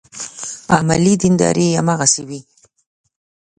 [0.77, 2.41] عملي دینداري هماغسې وي.